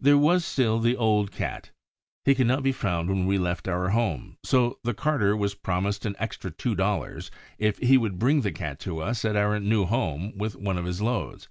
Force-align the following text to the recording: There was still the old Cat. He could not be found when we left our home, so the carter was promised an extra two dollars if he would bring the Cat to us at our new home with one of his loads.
There 0.00 0.16
was 0.16 0.44
still 0.44 0.78
the 0.78 0.96
old 0.96 1.32
Cat. 1.32 1.72
He 2.24 2.36
could 2.36 2.46
not 2.46 2.62
be 2.62 2.70
found 2.70 3.08
when 3.08 3.26
we 3.26 3.38
left 3.38 3.66
our 3.66 3.88
home, 3.88 4.38
so 4.44 4.78
the 4.84 4.94
carter 4.94 5.36
was 5.36 5.56
promised 5.56 6.06
an 6.06 6.14
extra 6.20 6.52
two 6.52 6.76
dollars 6.76 7.32
if 7.58 7.76
he 7.78 7.98
would 7.98 8.20
bring 8.20 8.42
the 8.42 8.52
Cat 8.52 8.78
to 8.86 9.00
us 9.00 9.24
at 9.24 9.34
our 9.34 9.58
new 9.58 9.84
home 9.84 10.38
with 10.38 10.54
one 10.54 10.78
of 10.78 10.84
his 10.84 11.00
loads. 11.02 11.48